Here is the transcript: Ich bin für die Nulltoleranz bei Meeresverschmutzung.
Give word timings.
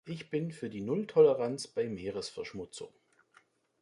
Ich 0.07 0.31
bin 0.31 0.51
für 0.51 0.67
die 0.71 0.81
Nulltoleranz 0.81 1.67
bei 1.67 1.87
Meeresverschmutzung. 1.87 2.89